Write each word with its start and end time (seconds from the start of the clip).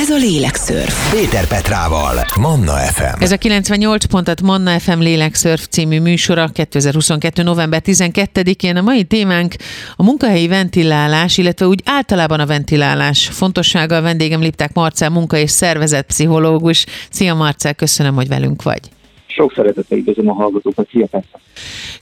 Ez 0.00 0.10
a 0.10 0.16
Lélekszörf. 0.16 1.12
Péter 1.12 1.48
Petrával, 1.48 2.24
Manna 2.40 2.72
FM. 2.72 3.22
Ez 3.22 3.32
a 3.32 3.36
98 3.36 4.04
pontat 4.04 4.42
Manna 4.42 4.78
FM 4.78 4.98
Lélekszörf 4.98 5.66
című 5.66 6.00
műsora 6.00 6.48
2022. 6.48 7.42
november 7.42 7.82
12-én. 7.84 8.76
A 8.76 8.82
mai 8.82 9.04
témánk 9.04 9.54
a 9.96 10.02
munkahelyi 10.02 10.48
ventilálás, 10.48 11.38
illetve 11.38 11.66
úgy 11.66 11.80
általában 11.84 12.40
a 12.40 12.46
ventilálás 12.46 13.28
fontossága. 13.28 13.96
A 13.96 14.02
vendégem 14.02 14.40
Lipták 14.40 14.72
Marcel, 14.72 15.10
munka- 15.10 15.36
és 15.36 15.50
szervezetpszichológus. 15.50 16.86
Szia 17.10 17.34
Marcel, 17.34 17.74
köszönöm, 17.74 18.14
hogy 18.14 18.28
velünk 18.28 18.62
vagy. 18.62 18.80
Sok 19.26 19.52
szeretettel 19.56 19.98
üdvözlöm 19.98 20.28
a 20.28 20.34
hallgatókat, 20.34 20.88
szia 20.90 21.06
Petra. 21.06 21.40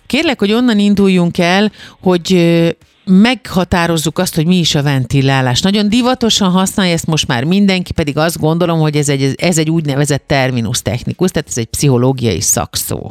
Kérlek, 0.07 0.39
hogy 0.39 0.53
onnan 0.53 0.79
induljunk 0.79 1.39
el, 1.39 1.73
hogy 2.01 2.33
meghatározzuk 3.09 4.19
azt, 4.19 4.35
hogy 4.35 4.47
mi 4.47 4.57
is 4.57 4.75
a 4.75 4.83
ventilálás. 4.83 5.61
Nagyon 5.61 5.89
divatosan 5.89 6.51
használja 6.51 6.93
ezt 6.93 7.07
most 7.07 7.29
már 7.29 7.45
mindenki, 7.45 7.93
pedig 7.93 8.17
azt 8.17 8.41
gondolom, 8.41 8.79
hogy 8.79 8.97
ez 8.97 9.09
egy, 9.09 9.35
ez 9.37 9.59
egy 9.59 9.71
úgynevezett 9.71 10.23
terminus 10.27 10.83
technikus, 10.83 11.31
tehát 11.31 11.49
ez 11.49 11.59
egy 11.59 11.67
pszichológiai 11.67 12.41
szakszó. 12.41 13.11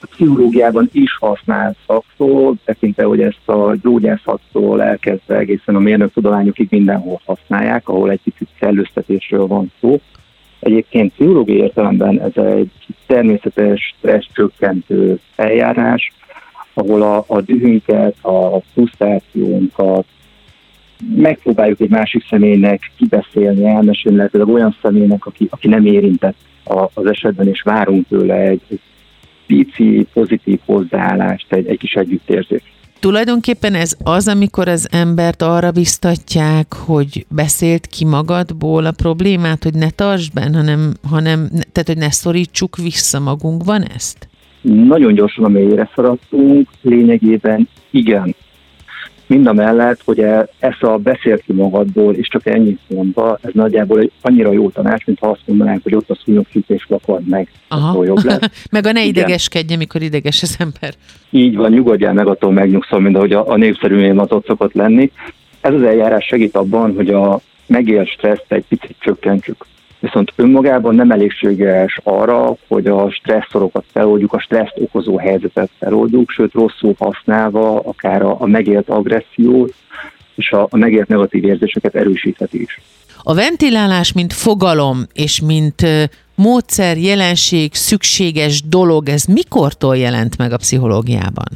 A 0.00 0.06
pszichológiában 0.10 0.88
is 0.92 1.16
használ 1.20 1.76
szakszó, 1.86 2.54
tekintve, 2.64 3.04
hogy 3.04 3.20
ezt 3.20 3.48
a 3.48 3.76
gyógyászaktól 3.82 4.82
elkezdve 4.82 5.36
egészen 5.36 5.74
a 5.74 5.78
mérnöktudományokig 5.78 6.66
mindenhol 6.70 7.20
használják, 7.24 7.88
ahol 7.88 8.10
egy 8.10 8.20
kicsit 8.24 8.48
szellőztetésről 8.60 9.46
van 9.46 9.72
szó. 9.80 10.00
Egyébként 10.60 11.12
pszichológiai 11.12 11.58
értelemben 11.58 12.20
ez 12.20 12.44
egy 12.44 12.70
természetes 13.06 13.94
stressz 13.98 14.28
csökkentő 14.32 15.18
eljárás, 15.36 16.12
ahol 16.74 17.02
a, 17.02 17.24
a 17.26 17.40
dühünket, 17.40 18.16
a 18.24 18.60
frusztrációnkat 18.72 20.04
megpróbáljuk 21.16 21.80
egy 21.80 21.90
másik 21.90 22.26
személynek 22.28 22.92
kibeszélni, 22.96 23.64
elmesélni, 23.66 24.16
lehetőleg 24.16 24.48
olyan 24.48 24.76
személynek, 24.82 25.26
aki, 25.26 25.46
aki 25.50 25.68
nem 25.68 25.86
érintett 25.86 26.36
az 26.94 27.06
esetben, 27.06 27.48
és 27.48 27.62
várunk 27.62 28.08
tőle 28.08 28.34
egy, 28.34 28.60
egy 28.68 28.80
pici, 29.46 30.06
pozitív 30.12 30.58
hozzáállást, 30.66 31.52
egy, 31.52 31.66
egy 31.66 31.78
kis 31.78 31.92
együttérzést. 31.92 32.72
Tulajdonképpen 33.00 33.74
ez 33.74 33.96
az, 34.02 34.28
amikor 34.28 34.68
az 34.68 34.88
embert 34.92 35.42
arra 35.42 35.70
biztatják, 35.70 36.74
hogy 36.74 37.26
beszélt 37.28 37.86
ki 37.86 38.04
magadból 38.04 38.84
a 38.84 38.92
problémát, 38.92 39.62
hogy 39.62 39.74
ne 39.74 39.90
tartsd 39.90 40.32
benn, 40.32 40.54
hanem, 40.54 40.92
hanem 41.08 41.48
tehát, 41.50 41.86
hogy 41.86 41.96
ne 41.96 42.10
szorítsuk 42.10 42.76
vissza 42.76 43.20
magunkban 43.20 43.82
ezt? 43.82 44.28
Nagyon 44.64 45.14
gyorsan 45.14 45.44
a 45.44 45.48
mélyre 45.48 45.90
szaradtunk, 45.94 46.68
lényegében 46.82 47.68
igen. 47.90 48.34
Mind 49.26 49.46
a 49.46 49.52
mellett, 49.52 50.00
hogy 50.04 50.18
e, 50.18 50.48
ezt 50.58 50.82
a 50.82 50.96
beszél 50.96 51.38
ki 51.38 51.52
magadból, 51.52 52.14
és 52.14 52.28
csak 52.28 52.46
ennyit 52.46 52.80
mondva, 52.88 53.38
ez 53.42 53.50
nagyjából 53.54 54.00
egy 54.00 54.12
annyira 54.20 54.52
jó 54.52 54.70
tanács, 54.70 55.04
mint 55.04 55.18
ha 55.18 55.28
azt 55.28 55.40
mondanánk, 55.46 55.82
hogy 55.82 55.94
ott 55.94 56.10
a 56.10 56.18
szúnyog 56.24 56.46
és 56.66 56.86
lakad 56.88 57.28
meg, 57.28 57.48
Aha. 57.68 58.04
jobb 58.04 58.24
lesz. 58.24 58.66
meg 58.70 58.86
a 58.86 58.92
ne 58.92 59.04
idegeskedj, 59.04 59.74
amikor 59.74 60.02
ideges 60.02 60.42
az 60.42 60.56
ember. 60.58 60.94
Így 61.30 61.56
van, 61.56 61.70
nyugodjál 61.70 62.12
meg, 62.12 62.26
attól 62.26 62.52
megnyugszol, 62.52 63.00
mint 63.00 63.16
ahogy 63.16 63.32
a, 63.32 63.50
a 63.50 63.56
népszerű 63.56 64.10
az 64.10 64.32
ott 64.32 64.46
szokott 64.46 64.72
lenni. 64.72 65.10
Ez 65.60 65.74
az 65.74 65.82
eljárás 65.82 66.24
segít 66.24 66.56
abban, 66.56 66.94
hogy 66.94 67.08
a 67.08 67.40
megélt 67.66 68.08
stresszt 68.08 68.46
egy 68.48 68.64
picit 68.68 68.96
csökkentsük 68.98 69.66
viszont 70.04 70.32
önmagában 70.36 70.94
nem 70.94 71.10
elégséges 71.10 72.00
arra, 72.02 72.56
hogy 72.68 72.86
a 72.86 73.10
stresszorokat 73.10 73.84
feloldjuk, 73.92 74.32
a 74.32 74.40
stresszt 74.40 74.74
okozó 74.76 75.18
helyzetet 75.18 75.70
feloldjuk, 75.78 76.30
sőt 76.30 76.52
rosszul 76.52 76.94
használva 76.98 77.80
akár 77.80 78.22
a, 78.22 78.40
a 78.40 78.46
megélt 78.46 78.88
agressziót 78.88 79.74
és 80.34 80.50
a, 80.50 80.66
a 80.70 80.76
megélt 80.76 81.08
negatív 81.08 81.44
érzéseket 81.44 81.94
erősítheti 81.94 82.60
is. 82.60 82.80
A 83.22 83.34
ventilálás, 83.34 84.12
mint 84.12 84.32
fogalom 84.32 84.98
és 85.12 85.40
mint 85.40 85.82
módszer, 86.34 86.96
jelenség, 86.96 87.74
szükséges 87.74 88.62
dolog, 88.62 89.08
ez 89.08 89.24
mikortól 89.24 89.96
jelent 89.96 90.38
meg 90.38 90.52
a 90.52 90.56
pszichológiában? 90.56 91.48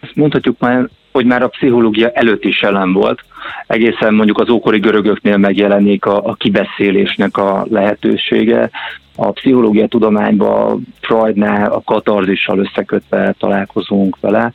Ezt 0.00 0.14
mondhatjuk 0.14 0.58
már, 0.58 0.88
hogy 1.12 1.26
már 1.26 1.42
a 1.42 1.48
pszichológia 1.48 2.10
előtt 2.10 2.44
is 2.44 2.62
jelen 2.62 2.92
volt 2.92 3.24
egészen 3.66 4.14
mondjuk 4.14 4.38
az 4.38 4.48
ókori 4.48 4.78
görögöknél 4.78 5.36
megjelenik 5.36 6.04
a, 6.04 6.24
a 6.24 6.34
kibeszélésnek 6.34 7.36
a 7.36 7.66
lehetősége. 7.70 8.70
A 9.16 9.30
pszichológia 9.30 9.86
tudományban 9.86 10.86
Freudnál 11.00 11.72
a 11.72 11.82
katarzissal 11.84 12.58
összekötve 12.58 13.34
találkozunk 13.38 14.20
vele. 14.20 14.52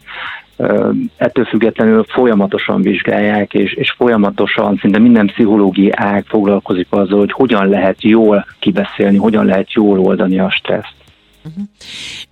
Ettől 1.18 1.46
függetlenül 1.46 2.04
folyamatosan 2.04 2.81
vizsgálják, 2.81 3.54
és, 3.54 3.74
és 3.74 3.92
folyamatosan 3.98 4.78
szinte 4.81 5.00
minden 5.00 5.28
pszichológiai 5.28 5.92
ág 5.92 6.25
foglalkozik 6.28 6.88
azzal, 6.90 7.20
hogy 7.20 7.31
hogyan 7.31 7.68
lehet 7.68 8.04
jól 8.04 8.46
kibeszélni, 8.60 9.18
hogyan 9.18 9.46
lehet 9.46 9.74
jól 9.74 10.00
oldani 10.00 10.40
a 10.40 10.50
stresszt. 10.50 11.03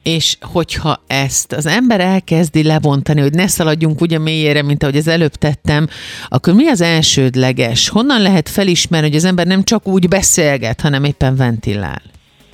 És 0.03 0.37
hogyha 0.41 1.01
ezt 1.07 1.53
az 1.53 1.65
ember 1.65 1.99
elkezdi 1.99 2.63
lebontani, 2.63 3.21
hogy 3.21 3.33
ne 3.33 3.47
szaladjunk 3.47 4.01
ugye 4.01 4.19
mélyére, 4.19 4.63
mint 4.63 4.83
ahogy 4.83 4.97
az 4.97 5.07
előbb 5.07 5.31
tettem, 5.31 5.87
akkor 6.27 6.53
mi 6.53 6.67
az 6.67 6.81
elsődleges? 6.81 7.89
Honnan 7.89 8.21
lehet 8.21 8.49
felismerni, 8.49 9.07
hogy 9.07 9.15
az 9.15 9.25
ember 9.25 9.45
nem 9.45 9.63
csak 9.63 9.87
úgy 9.87 10.07
beszélget, 10.07 10.81
hanem 10.81 11.03
éppen 11.03 11.35
ventilál? 11.35 12.01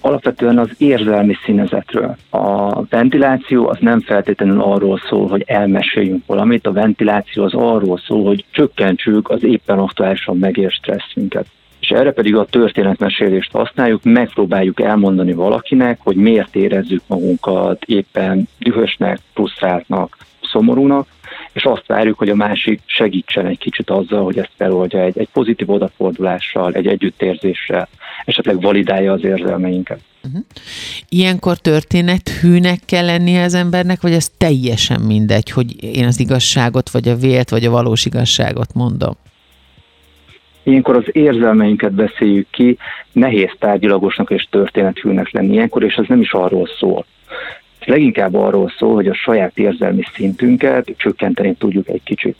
Alapvetően 0.01 0.57
az 0.57 0.69
érzelmi 0.77 1.35
színezetről. 1.45 2.15
A 2.29 2.81
ventiláció 2.85 3.67
az 3.67 3.77
nem 3.79 4.01
feltétlenül 4.01 4.61
arról 4.61 5.01
szól, 5.09 5.27
hogy 5.27 5.43
elmeséljünk 5.47 6.25
valamit, 6.25 6.67
a 6.67 6.71
ventiláció 6.71 7.43
az 7.43 7.53
arról 7.53 8.01
szól, 8.05 8.23
hogy 8.23 8.45
csökkentsük 8.51 9.29
az 9.29 9.43
éppen 9.43 9.77
aktuálisan 9.79 10.37
megér 10.37 10.71
stresszünket 10.71 11.45
és 11.87 11.93
erre 11.93 12.11
pedig 12.11 12.35
a 12.35 12.45
történetmesélést 12.45 13.51
használjuk, 13.51 14.03
megpróbáljuk 14.03 14.81
elmondani 14.81 15.33
valakinek, 15.33 15.99
hogy 16.03 16.15
miért 16.15 16.55
érezzük 16.55 17.01
magunkat 17.07 17.83
éppen 17.83 18.47
dühösnek, 18.59 19.19
frusztráltnak, 19.33 20.17
szomorúnak, 20.41 21.07
és 21.53 21.63
azt 21.63 21.87
várjuk, 21.87 22.17
hogy 22.17 22.29
a 22.29 22.35
másik 22.35 22.81
segítsen 22.85 23.45
egy 23.45 23.57
kicsit 23.57 23.89
azzal, 23.89 24.23
hogy 24.23 24.37
ezt 24.37 24.51
feloldja 24.57 25.01
egy, 25.01 25.17
egy 25.17 25.27
pozitív 25.33 25.69
odafordulással, 25.69 26.73
egy 26.73 26.87
együttérzéssel, 26.87 27.87
esetleg 28.25 28.61
validálja 28.61 29.13
az 29.13 29.23
érzelmeinket. 29.23 29.99
Uh-huh. 30.23 30.41
Ilyenkor 31.09 31.57
történet 31.57 32.29
hűnek 32.29 32.79
kell 32.85 33.05
lennie 33.05 33.43
az 33.43 33.53
embernek, 33.53 34.01
vagy 34.01 34.13
ez 34.13 34.29
teljesen 34.37 35.01
mindegy, 35.01 35.51
hogy 35.51 35.83
én 35.83 36.05
az 36.05 36.19
igazságot, 36.19 36.89
vagy 36.89 37.07
a 37.07 37.15
vélt, 37.15 37.49
vagy 37.49 37.65
a 37.65 37.71
valós 37.71 38.05
igazságot 38.05 38.73
mondom? 38.73 39.17
Ilyenkor 40.67 40.95
az 40.95 41.05
érzelmeinket 41.11 41.91
beszéljük 41.93 42.47
ki, 42.49 42.77
nehéz 43.11 43.51
tárgyilagosnak 43.59 44.29
és 44.29 44.47
történethűnek 44.49 45.31
lenni 45.31 45.53
ilyenkor, 45.53 45.83
és 45.83 45.95
ez 45.95 46.05
nem 46.07 46.21
is 46.21 46.31
arról 46.31 46.67
szól. 46.79 47.05
Ez 47.79 47.87
leginkább 47.87 48.35
arról 48.35 48.73
szól, 48.77 48.93
hogy 48.93 49.07
a 49.07 49.13
saját 49.13 49.57
érzelmi 49.57 50.03
szintünket 50.13 50.93
csökkenteni 50.97 51.55
tudjuk 51.55 51.87
egy 51.87 52.03
kicsit. 52.03 52.35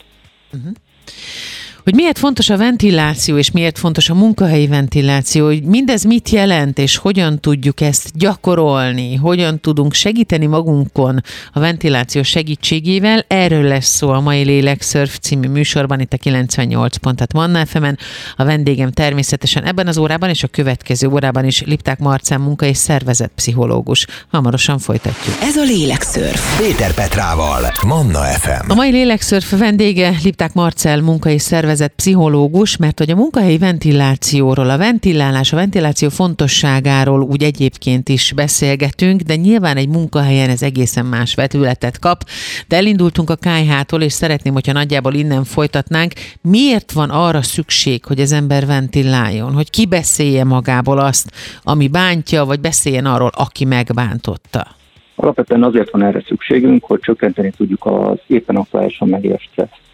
Uh-huh 0.53 0.71
hogy 1.87 1.95
miért 1.95 2.17
fontos 2.17 2.49
a 2.49 2.57
ventiláció, 2.57 3.37
és 3.37 3.51
miért 3.51 3.77
fontos 3.77 4.09
a 4.09 4.13
munkahelyi 4.13 4.67
ventiláció, 4.67 5.45
hogy 5.45 5.63
mindez 5.63 6.03
mit 6.03 6.29
jelent, 6.29 6.77
és 6.77 6.97
hogyan 6.97 7.39
tudjuk 7.39 7.81
ezt 7.81 8.09
gyakorolni, 8.13 9.15
hogyan 9.15 9.59
tudunk 9.59 9.93
segíteni 9.93 10.45
magunkon 10.45 11.23
a 11.53 11.59
ventiláció 11.59 12.23
segítségével. 12.23 13.25
Erről 13.27 13.63
lesz 13.63 13.95
szó 13.95 14.09
a 14.09 14.19
mai 14.19 14.43
Lélekszörf 14.43 15.17
című 15.17 15.47
műsorban, 15.47 15.99
itt 15.99 16.13
a 16.13 16.17
98 16.17 16.97
pontat 16.97 17.33
Manna 17.33 17.65
fm 17.65 17.85
A 18.35 18.43
vendégem 18.43 18.91
természetesen 18.91 19.63
ebben 19.63 19.87
az 19.87 19.97
órában 19.97 20.29
és 20.29 20.43
a 20.43 20.47
következő 20.47 21.07
órában 21.07 21.45
is 21.45 21.61
Lipták 21.61 21.99
Marcán 21.99 22.41
munka 22.41 22.65
és 22.65 22.77
szervezetpszichológus. 22.77 24.05
Hamarosan 24.31 24.79
folytatjuk. 24.79 25.35
Ez 25.41 25.55
a 25.55 25.63
Lélekszörf. 25.63 26.57
Péter 26.57 26.93
Petrával, 26.93 27.71
Manna 27.85 28.23
FM. 28.23 28.69
A 28.71 28.73
mai 28.73 28.91
Lélekszörf 28.91 29.57
vendége 29.57 30.13
Lipták 30.23 30.53
Marcel 30.53 31.01
munka 31.01 31.29
és 31.29 31.41
szervezet 31.41 31.75
úgynevezett 31.77 31.95
pszichológus, 31.95 32.77
mert 32.77 32.97
hogy 32.97 33.09
a 33.09 33.15
munkahelyi 33.15 33.57
ventilációról, 33.57 34.69
a 34.69 34.77
ventilálás, 34.77 35.53
a 35.53 35.55
ventiláció 35.55 36.09
fontosságáról 36.09 37.21
úgy 37.21 37.43
egyébként 37.43 38.09
is 38.09 38.33
beszélgetünk, 38.33 39.21
de 39.21 39.35
nyilván 39.35 39.77
egy 39.77 39.87
munkahelyen 39.87 40.49
ez 40.49 40.61
egészen 40.61 41.05
más 41.05 41.35
vetületet 41.35 41.99
kap. 41.99 42.23
De 42.67 42.75
elindultunk 42.75 43.29
a 43.29 43.35
kájhától, 43.35 44.01
és 44.01 44.13
szeretném, 44.13 44.53
hogyha 44.53 44.71
nagyjából 44.71 45.13
innen 45.13 45.43
folytatnánk. 45.43 46.13
Miért 46.41 46.91
van 46.91 47.09
arra 47.09 47.41
szükség, 47.41 48.05
hogy 48.05 48.19
az 48.19 48.31
ember 48.31 48.65
ventiláljon? 48.65 49.53
Hogy 49.53 49.69
ki 49.69 49.85
beszélje 49.85 50.43
magából 50.43 50.97
azt, 50.97 51.31
ami 51.63 51.87
bántja, 51.87 52.45
vagy 52.45 52.59
beszéljen 52.59 53.05
arról, 53.05 53.31
aki 53.33 53.65
megbántotta? 53.65 54.67
Alapvetően 55.15 55.63
azért 55.63 55.91
van 55.91 56.03
erre 56.03 56.23
szükségünk, 56.27 56.83
hogy 56.83 56.99
csökkenteni 56.99 57.51
tudjuk 57.57 57.85
az 57.85 58.17
éppen 58.27 58.55
aktuálisan 58.55 59.07
megélt 59.07 59.41
stresszt. 59.41 59.85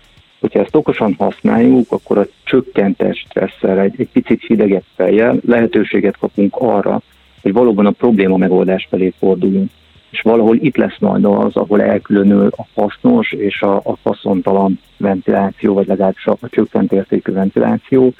Hogyha 0.44 0.60
ezt 0.60 0.75
okosan 0.75 1.16
használjuk, 1.18 1.92
akkor 1.92 2.18
a 2.18 2.28
csökkentes 2.44 3.25
stresszel 3.30 3.80
egy, 3.80 3.94
egy 3.98 4.10
picit 4.12 4.42
hidegebb 4.48 4.84
fejjel 4.95 5.38
lehetőséget 5.45 6.18
kapunk 6.18 6.56
arra, 6.56 7.01
hogy 7.42 7.54
valóban 7.54 7.86
a 7.86 7.92
probléma 7.92 8.38
megoldás 8.38 8.88
felé 8.90 9.13
forduljunk. 9.19 9.69
És 10.10 10.22
valahol 10.22 10.56
itt 10.56 10.75
lesz 10.75 11.00
majd 11.00 11.25
az, 11.25 11.56
ahol 11.56 11.81
elkülönül 11.81 12.50
a 12.57 12.81
hasznos 12.81 13.31
és 13.31 13.62
a, 13.62 13.75
a 13.75 13.95
faszontalan 14.01 14.80
ventiláció, 14.98 15.74
vagy 15.74 15.88
legalábbis 15.88 16.25
a, 16.25 16.36
a 16.42 16.50
csökkent 16.50 16.92
értékű 16.92 17.31
ventiláció, 17.31 18.13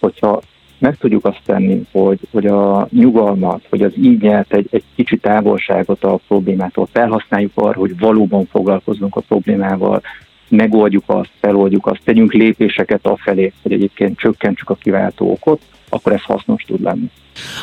hogyha 0.00 0.40
meg 0.78 0.96
tudjuk 0.96 1.24
azt 1.24 1.40
tenni, 1.44 1.86
hogy, 1.92 2.18
hogy 2.32 2.46
a 2.46 2.88
nyugalmat, 2.90 3.66
hogy 3.70 3.82
az 3.82 3.92
így 3.96 4.20
nyert 4.20 4.54
egy, 4.54 4.68
egy 4.70 4.84
kicsi 4.94 5.16
távolságot 5.16 6.04
a 6.04 6.20
problémától 6.28 6.88
felhasználjuk 6.92 7.52
arra, 7.54 7.78
hogy 7.78 7.98
valóban 7.98 8.46
foglalkozunk 8.46 9.16
a 9.16 9.20
problémával, 9.20 10.02
megoldjuk 10.48 11.04
azt, 11.06 11.30
feloldjuk 11.40 11.86
azt, 11.86 12.00
tegyünk 12.04 12.32
lépéseket 12.32 13.06
afelé, 13.06 13.52
hogy 13.62 13.72
egyébként 13.72 14.18
csökkentsük 14.18 14.70
a 14.70 14.74
kiváltó 14.74 15.30
okot, 15.30 15.60
akkor 15.88 16.12
ez 16.12 16.22
hasznos 16.22 16.62
tud 16.62 16.82
lenni. 16.82 17.10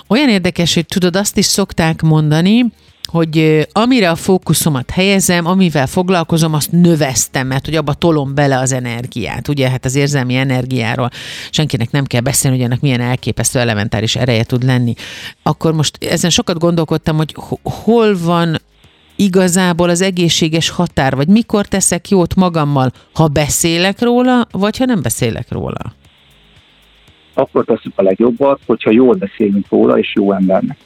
Olyan 0.07 0.29
érdekes, 0.29 0.73
hogy 0.73 0.85
tudod, 0.85 1.15
azt 1.15 1.37
is 1.37 1.45
szokták 1.45 2.01
mondani, 2.01 2.65
hogy 3.11 3.67
amire 3.71 4.09
a 4.09 4.15
fókuszomat 4.15 4.89
helyezem, 4.89 5.45
amivel 5.45 5.87
foglalkozom, 5.87 6.53
azt 6.53 6.71
növesztem, 6.71 7.47
mert 7.47 7.65
hogy 7.65 7.75
abba 7.75 7.93
tolom 7.93 8.35
bele 8.35 8.57
az 8.57 8.71
energiát. 8.71 9.47
Ugye, 9.47 9.69
hát 9.69 9.85
az 9.85 9.95
érzelmi 9.95 10.35
energiáról 10.35 11.09
senkinek 11.49 11.91
nem 11.91 12.05
kell 12.05 12.21
beszélni, 12.21 12.57
hogy 12.57 12.65
ennek 12.65 12.81
milyen 12.81 13.01
elképesztő 13.01 13.59
elementáris 13.59 14.15
ereje 14.15 14.43
tud 14.43 14.63
lenni. 14.63 14.93
Akkor 15.43 15.73
most 15.73 15.97
ezen 16.03 16.29
sokat 16.29 16.59
gondolkodtam, 16.59 17.17
hogy 17.17 17.35
hol 17.63 18.17
van 18.23 18.57
igazából 19.21 19.89
az 19.89 20.01
egészséges 20.01 20.69
határ, 20.69 21.15
vagy 21.15 21.27
mikor 21.27 21.65
teszek 21.65 22.09
jót 22.09 22.35
magammal, 22.35 22.91
ha 23.13 23.27
beszélek 23.27 24.01
róla, 24.01 24.47
vagy 24.51 24.77
ha 24.77 24.85
nem 24.85 25.01
beszélek 25.01 25.51
róla? 25.51 25.93
Akkor 27.33 27.65
teszünk 27.65 27.93
a 27.97 28.03
legjobbat, 28.03 28.59
hogyha 28.65 28.91
jól 28.91 29.15
beszélünk 29.15 29.65
róla, 29.69 29.97
és 29.97 30.13
jó 30.15 30.33
embernek. 30.33 30.77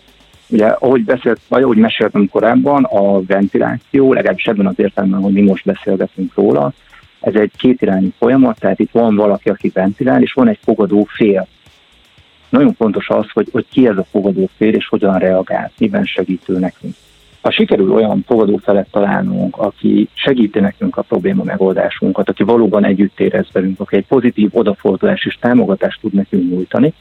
Ugye, 0.49 0.65
ahogy 0.65 1.03
beszélt, 1.03 1.41
vagy 1.47 1.63
ahogy 1.63 1.77
meséltem 1.77 2.29
korábban, 2.29 2.83
a 2.83 3.21
ventiláció, 3.23 4.13
legalábbis 4.13 4.45
ebben 4.45 4.67
az 4.67 4.79
értelemben, 4.79 5.21
hogy 5.21 5.33
mi 5.33 5.41
most 5.41 5.65
beszélgetünk 5.65 6.33
róla, 6.33 6.73
ez 7.19 7.33
egy 7.33 7.51
kétirányú 7.57 8.09
folyamat, 8.17 8.59
tehát 8.59 8.79
itt 8.79 8.91
van 8.91 9.15
valaki, 9.15 9.49
aki 9.49 9.71
ventilál, 9.73 10.21
és 10.21 10.33
van 10.33 10.47
egy 10.47 10.59
fogadó 10.61 11.07
fél. 11.09 11.47
Nagyon 12.49 12.73
fontos 12.73 13.09
az, 13.09 13.25
hogy, 13.33 13.47
hogy 13.51 13.65
ki 13.71 13.87
ez 13.87 13.97
a 13.97 14.05
fogadó 14.11 14.49
fél, 14.57 14.73
és 14.73 14.87
hogyan 14.87 15.17
reagál, 15.17 15.71
miben 15.77 16.05
segítő 16.05 16.59
nekünk. 16.59 16.95
Ha 17.45 17.51
sikerül 17.51 17.91
olyan 17.91 18.23
fogadó 18.27 18.57
felet 18.57 18.87
találnunk, 18.91 19.57
aki 19.57 20.09
segíti 20.13 20.59
nekünk 20.59 20.97
a 20.97 21.01
probléma 21.01 21.43
megoldásunkat, 21.43 22.29
aki 22.29 22.43
valóban 22.43 22.85
együtt 22.85 23.19
érez 23.19 23.47
velünk, 23.51 23.79
aki 23.79 23.95
egy 23.95 24.05
pozitív 24.05 24.49
odafordulás 24.53 25.25
és 25.25 25.37
támogatást 25.39 26.01
tud 26.01 26.13
nekünk 26.13 26.49
nyújtani, 26.49 26.93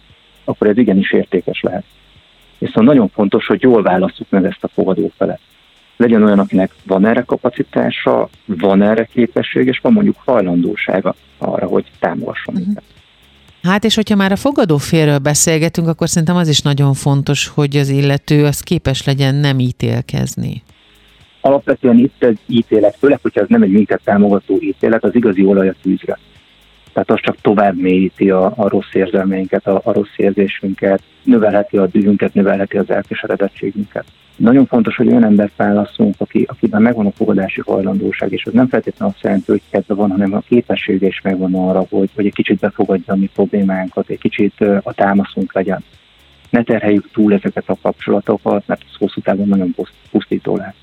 akkor 0.45 0.67
ez 0.67 0.77
igenis 0.77 1.13
értékes 1.13 1.61
lehet. 1.61 1.85
Viszont 2.59 2.87
nagyon 2.87 3.09
fontos, 3.09 3.47
hogy 3.47 3.63
jól 3.63 3.83
választjuk 3.83 4.31
meg 4.31 4.45
ezt 4.45 4.65
a 4.65 4.69
fogadó 4.69 5.13
felet. 5.17 5.41
Legyen 5.97 6.23
olyan, 6.23 6.39
akinek 6.39 6.75
van 6.87 7.07
erre 7.07 7.23
kapacitása, 7.23 8.29
van 8.45 8.83
erre 8.83 9.05
képesség, 9.05 9.67
és 9.67 9.79
van 9.79 9.93
mondjuk 9.93 10.17
hajlandósága 10.25 11.15
arra, 11.39 11.67
hogy 11.67 11.85
támogasson 11.99 12.55
uh-huh. 12.55 12.75
Hát 13.65 13.85
és 13.85 13.95
hogyha 13.95 14.17
már 14.17 14.33
a 14.33 14.37
fogadófélről 14.37 15.19
beszélgetünk, 15.19 15.89
akkor 15.89 16.09
szerintem 16.09 16.37
az 16.37 16.49
is 16.49 16.61
nagyon 16.61 16.95
fontos, 16.95 17.49
hogy 17.49 17.77
az 17.77 17.89
illető 17.89 18.45
az 18.45 18.61
képes 18.61 19.05
legyen 19.05 19.35
nem 19.35 19.59
ítélkezni. 19.59 20.63
Alapvetően 21.41 21.99
itt 21.99 22.23
egy 22.23 22.39
ítélet, 22.47 22.97
főleg, 22.99 23.19
hogyha 23.23 23.41
ez 23.41 23.47
nem 23.49 23.63
egy 23.63 23.71
minket 23.71 24.01
támogató 24.05 24.59
ítélet, 24.61 25.05
az 25.05 25.15
igazi 25.15 25.45
olaj 25.45 25.69
a 25.69 25.75
tűzre. 25.83 26.19
Tehát 26.93 27.11
az 27.11 27.21
csak 27.23 27.37
tovább 27.41 27.77
mélyíti 27.77 28.31
a, 28.31 28.53
a 28.57 28.69
rossz 28.69 28.93
érzelmeinket, 28.93 29.67
a, 29.67 29.81
a 29.85 29.93
rossz 29.93 30.17
érzésünket, 30.17 31.03
növelheti 31.23 31.77
a 31.77 31.87
dühünket, 31.87 32.35
növelheti 32.35 32.77
az 32.77 32.91
elkeseredettségünket. 32.91 34.05
Nagyon 34.37 34.67
fontos, 34.67 34.97
hogy 34.97 35.09
olyan 35.09 35.25
embert 35.25 35.57
válaszunk, 35.57 36.15
aki, 36.19 36.45
akiben 36.49 36.83
megvan 36.83 37.07
a 37.07 37.11
fogadási 37.11 37.61
hajlandóság, 37.61 38.33
és 38.33 38.45
az 38.45 38.53
nem 38.53 38.69
feltétlenül 38.69 39.15
azt 39.15 39.25
jelenti, 39.25 39.51
hogy 39.51 39.63
kedve 39.71 39.95
van, 39.95 40.11
hanem 40.11 40.35
a 40.35 40.41
képessége 40.41 41.07
is 41.07 41.21
megvan 41.21 41.55
arra, 41.55 41.87
hogy, 41.91 42.11
hogy 42.15 42.27
egy 42.27 42.35
kicsit 42.35 42.59
befogadja 42.59 43.13
a 43.13 43.17
mi 43.17 43.31
problémánkat, 43.35 44.09
egy 44.09 44.19
kicsit 44.19 44.61
a 44.83 44.93
támaszunk 44.93 45.53
legyen. 45.53 45.85
Ne 46.51 46.63
terheljük 46.63 47.11
túl 47.13 47.33
ezeket 47.33 47.69
a 47.69 47.77
kapcsolatokat, 47.83 48.67
mert 48.67 48.83
ez 48.91 48.97
hosszú 48.99 49.21
távon 49.21 49.49
nagyon 49.49 49.75
pusztító 50.11 50.57
lesz. 50.57 50.75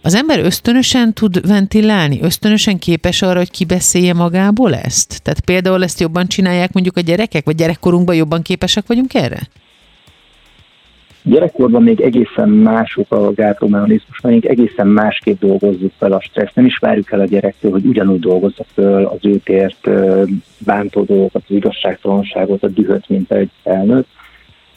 Az 0.00 0.14
ember 0.14 0.38
ösztönösen 0.38 1.12
tud 1.12 1.46
ventilálni? 1.46 2.18
Ösztönösen 2.22 2.78
képes 2.78 3.22
arra, 3.22 3.38
hogy 3.38 3.50
kibeszélje 3.50 4.14
magából 4.14 4.74
ezt? 4.74 5.22
Tehát 5.22 5.40
például 5.40 5.82
ezt 5.82 6.00
jobban 6.00 6.26
csinálják 6.26 6.72
mondjuk 6.72 6.96
a 6.96 7.00
gyerekek, 7.00 7.44
vagy 7.44 7.54
gyerekkorunkban 7.54 8.14
jobban 8.14 8.42
képesek 8.42 8.86
vagyunk 8.86 9.14
erre? 9.14 9.40
Gyerekkorban 11.24 11.82
még 11.82 12.00
egészen 12.00 12.48
mások 12.48 13.12
a 13.12 13.32
gátlómechanizmusaink, 13.32 14.44
egészen 14.44 14.86
másképp 14.86 15.40
dolgozzuk 15.40 15.92
fel 15.98 16.12
a 16.12 16.20
stressz. 16.20 16.54
Nem 16.54 16.66
is 16.66 16.78
várjuk 16.78 17.12
el 17.12 17.20
a 17.20 17.24
gyerektől, 17.24 17.70
hogy 17.70 17.84
ugyanúgy 17.84 18.20
dolgozza 18.20 18.64
föl 18.74 19.04
az 19.04 19.18
őt 19.22 19.48
ért 19.48 19.90
bántó 20.58 21.02
dolgokat, 21.02 21.42
az 21.48 21.54
igazságtalanságot, 21.54 22.62
a 22.62 22.68
dühöt, 22.68 23.08
mint 23.08 23.32
egy 23.32 23.50
felnőtt 23.62 24.08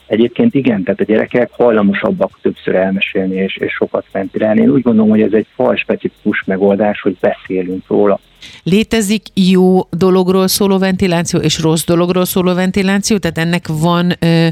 Egyébként 0.06 0.54
igen, 0.54 0.82
tehát 0.82 1.00
a 1.00 1.04
gyerekek 1.04 1.50
hajlamosabbak 1.52 2.38
többször 2.42 2.74
elmesélni 2.74 3.34
és, 3.34 3.56
és 3.56 3.72
sokat 3.72 4.06
ventilálni. 4.12 4.60
Én 4.60 4.70
úgy 4.70 4.82
gondolom, 4.82 5.10
hogy 5.10 5.22
ez 5.22 5.32
egy 5.32 5.46
faj 5.54 5.76
specifikus 5.76 6.44
megoldás, 6.44 7.00
hogy 7.00 7.16
beszélünk 7.20 7.88
róla. 7.88 8.18
Létezik 8.62 9.26
jó 9.34 9.88
dologról 9.90 10.48
szóló 10.48 10.78
ventiláció 10.78 11.40
és 11.40 11.58
rossz 11.58 11.84
dologról 11.84 12.24
szóló 12.24 12.54
ventiláció? 12.54 13.18
Tehát 13.18 13.38
ennek 13.38 13.66
van 13.68 14.16
ö, 14.18 14.48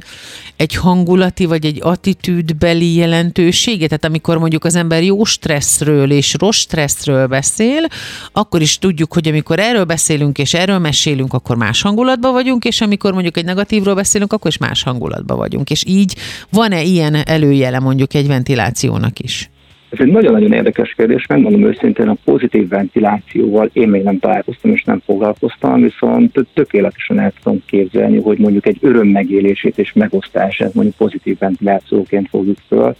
egy 0.56 0.75
hangulati 0.75 1.44
vagy 1.44 1.64
egy 1.64 1.79
attitűdbeli 1.82 2.94
jelentősége? 2.94 3.87
Tehát 3.87 4.05
amikor 4.05 4.38
mondjuk 4.38 4.64
az 4.64 4.75
ember 4.75 5.02
jó 5.02 5.25
stresszről 5.25 6.11
és 6.11 6.35
rossz 6.38 6.58
stresszről 6.58 7.26
beszél, 7.26 7.87
akkor 8.32 8.61
is 8.61 8.79
tudjuk, 8.79 9.12
hogy 9.12 9.29
amikor 9.29 9.58
erről 9.58 9.85
beszélünk 9.85 10.38
és 10.38 10.55
erről 10.55 10.79
mesélünk, 10.79 11.32
akkor 11.32 11.56
más 11.56 11.82
hangulatban 11.82 12.32
vagyunk, 12.32 12.64
és 12.64 12.81
amikor 12.81 13.12
mondjuk 13.12 13.37
egy 13.37 13.44
negatívról 13.44 13.94
beszélünk, 13.94 14.32
akkor 14.32 14.50
is 14.50 14.58
más 14.58 14.82
hangulatban 14.82 15.37
vagyunk. 15.37 15.70
És 15.70 15.85
így 15.87 16.17
van-e 16.50 16.82
ilyen 16.82 17.14
előjele 17.14 17.79
mondjuk 17.79 18.14
egy 18.14 18.26
ventilációnak 18.26 19.19
is? 19.19 19.49
Ez 19.94 20.00
egy 20.00 20.12
nagyon-nagyon 20.12 20.52
érdekes 20.52 20.94
kérdés, 20.96 21.26
megmondom 21.26 21.64
őszintén, 21.64 22.08
a 22.08 22.17
pozitív 22.25 22.69
ventilációval 22.69 23.70
én 23.73 23.88
még 23.88 24.02
nem 24.02 24.19
találkoztam 24.19 24.70
és 24.70 24.82
nem 24.82 25.02
foglalkoztam, 25.05 25.82
viszont 25.82 26.46
tökéletesen 26.55 27.20
el 27.20 27.32
tudom 27.43 27.62
képzelni, 27.67 28.20
hogy 28.20 28.38
mondjuk 28.38 28.67
egy 28.67 28.79
öröm 28.81 29.08
megélését 29.08 29.79
és 29.79 29.93
megosztását 29.93 30.75
mondjuk 30.75 30.96
pozitív 30.96 31.38
ventilációként 31.38 32.29
fogjuk 32.29 32.58
föl, 32.69 32.96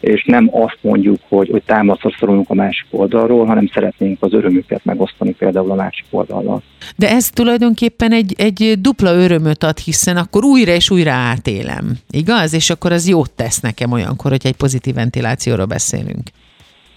és 0.00 0.24
nem 0.24 0.48
azt 0.52 0.78
mondjuk, 0.80 1.18
hogy, 1.28 1.48
hogy 1.50 1.62
támaszra 1.66 2.14
szorulunk 2.18 2.50
a 2.50 2.54
másik 2.54 2.86
oldalról, 2.90 3.46
hanem 3.46 3.70
szeretnénk 3.72 4.22
az 4.22 4.32
örömüket 4.32 4.84
megosztani 4.84 5.32
például 5.32 5.70
a 5.70 5.74
másik 5.74 6.04
oldallal. 6.10 6.62
De 6.96 7.10
ez 7.10 7.30
tulajdonképpen 7.30 8.12
egy, 8.12 8.34
egy 8.38 8.74
dupla 8.80 9.14
örömöt 9.14 9.62
ad, 9.62 9.78
hiszen 9.78 10.16
akkor 10.16 10.44
újra 10.44 10.72
és 10.72 10.90
újra 10.90 11.12
átélem, 11.12 11.92
igaz? 12.10 12.54
És 12.54 12.70
akkor 12.70 12.92
az 12.92 13.08
jót 13.08 13.30
tesz 13.30 13.60
nekem 13.60 13.92
olyankor, 13.92 14.30
hogy 14.30 14.40
egy 14.44 14.56
pozitív 14.56 14.94
ventilációról 14.94 15.66
beszélünk. 15.66 16.22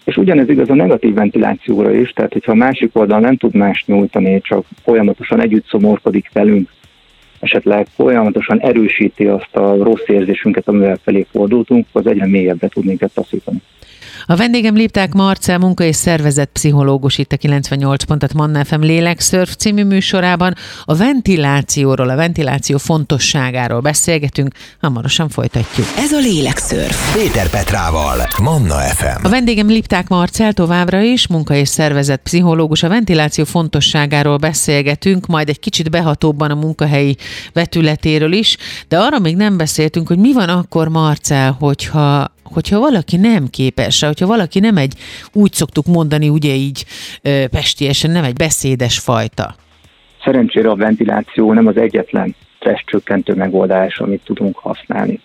És 0.04 0.18
ugyanez 0.18 0.50
igaz 0.50 0.70
a 0.70 0.76
negatív 0.76 1.14
ventilációra 1.14 1.94
is, 1.94 2.12
tehát 2.12 2.34
hogyha 2.34 2.52
a 2.52 2.56
másik 2.56 2.98
oldal 2.98 3.20
nem 3.20 3.38
tud 3.38 3.56
más 3.56 3.84
nyújtani, 3.86 4.42
csak 4.42 4.66
folyamatosan 4.84 5.42
együtt 5.42 5.68
szomorkodik 5.68 6.30
velünk, 6.34 6.70
esetleg 7.40 7.88
folyamatosan 7.96 8.60
erősíti 8.60 9.26
azt 9.26 9.56
a 9.56 9.84
rossz 9.84 10.08
érzésünket, 10.08 10.68
amivel 10.68 11.00
felé 11.04 11.26
fordultunk, 11.32 11.86
az 11.92 12.08
egyre 12.08 12.26
mélyebbre 12.26 12.68
tud 12.68 12.86
minket 12.86 13.14
taszítani. 13.14 13.62
A 14.26 14.36
vendégem 14.36 14.76
Lipták 14.76 15.14
Marcel, 15.14 15.58
munka 15.58 15.84
és 15.84 15.96
szervezet 15.96 16.50
pszichológus 16.54 17.18
itt 17.18 17.32
a 17.32 17.38
98 17.38 18.04
pontat 18.04 18.34
Manna 18.34 18.66
FM 18.66 18.82
Lélekszörf 18.82 19.56
című 19.56 19.84
műsorában. 19.84 20.56
A 20.84 20.96
ventilációról, 20.96 22.10
a 22.10 22.16
ventiláció 22.16 22.78
fontosságáról 22.78 23.80
beszélgetünk, 23.80 24.54
hamarosan 24.82 25.30
folytatjuk. 25.30 25.88
Ez 25.98 26.12
a 26.12 26.20
Lélekszörf. 26.20 27.16
Péter 27.16 27.50
Petrával, 27.50 28.28
Manna 28.42 28.76
FM. 28.76 29.26
A 29.26 29.30
vendégem 29.30 29.68
Lipták 29.68 30.08
Marcel 30.08 30.54
továbbra 30.54 31.02
is, 31.02 31.28
munka 31.28 31.54
és 31.54 31.68
szervezet 31.70 32.22
pszichológus. 32.22 32.84
A 32.84 32.90
ventiláció 32.90 33.44
fontosságáról 33.44 34.38
beszélgetünk, 34.38 35.26
majd 35.26 35.50
egy 35.50 35.60
kicsit 35.60 35.90
behatóbban 35.90 36.52
a 36.52 36.56
munkahelyi 36.56 37.18
vetületéről 37.54 38.32
is, 38.32 38.58
de 38.88 38.98
arra 38.98 39.20
még 39.20 39.36
nem 39.36 39.58
beszéltünk, 39.58 40.08
hogy 40.08 40.18
mi 40.18 40.34
van 40.34 40.50
akkor, 40.50 40.88
Marcel, 40.88 41.56
hogyha 41.60 42.38
hogyha 42.54 42.80
valaki 42.80 43.18
nem 43.18 43.48
képes, 43.48 44.04
hogyha 44.04 44.28
valaki 44.28 44.60
nem 44.60 44.78
egy, 44.78 44.94
úgy 45.34 45.54
szoktuk 45.54 45.86
mondani, 45.86 46.30
ugye 46.30 46.54
így 46.54 46.86
pestiesen, 47.52 48.12
nem 48.12 48.24
egy 48.24 48.34
beszédes 48.34 49.00
fajta. 49.00 49.56
Szerencsére 50.24 50.70
a 50.70 50.76
ventiláció 50.76 51.54
nem 51.54 51.68
az 51.68 51.78
egyetlen 51.78 52.36
stressz 52.56 52.84
csökkentő 52.86 53.34
megoldás, 53.34 54.00
amit 54.00 54.24
tudunk 54.24 54.58
használni. 54.58 55.20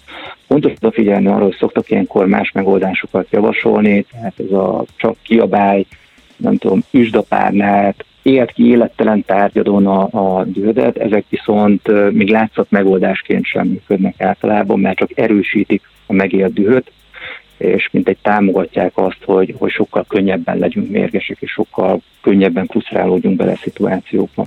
Fontos 0.46 0.72
figyelni 0.90 1.26
arra, 1.26 1.44
hogy 1.44 1.56
szoktak 1.58 1.90
ilyenkor 1.90 2.26
más 2.26 2.52
megoldásokat 2.52 3.26
javasolni, 3.30 4.06
tehát 4.12 4.34
ez 4.38 4.50
a 4.50 4.84
csak 4.96 5.16
kiabály, 5.22 5.86
nem 6.36 6.56
tudom, 6.56 6.84
üsdapárnát, 6.90 8.04
élt 8.22 8.52
ki 8.52 8.66
élettelen 8.66 9.24
tárgyadon 9.24 9.86
a, 9.86 10.08
a 10.10 10.44
dühödet, 10.44 10.96
ezek 10.96 11.24
viszont 11.28 12.12
még 12.12 12.28
látszat 12.28 12.70
megoldásként 12.70 13.44
sem 13.44 13.66
működnek 13.66 14.20
általában, 14.20 14.80
mert 14.80 14.96
csak 14.96 15.18
erősítik 15.18 15.82
a 16.06 16.12
megélt 16.12 16.52
dühöt, 16.52 16.92
és 17.56 17.88
mint 17.92 18.08
egy 18.08 18.18
támogatják 18.22 18.92
azt, 18.94 19.24
hogy, 19.24 19.54
hogy 19.58 19.70
sokkal 19.70 20.04
könnyebben 20.08 20.58
legyünk 20.58 20.90
mérgesek, 20.90 21.36
és 21.40 21.50
sokkal 21.50 22.00
könnyebben 22.20 22.66
frusztrálódjunk 22.66 23.36
bele 23.36 23.54
szituációkba. 23.62 24.46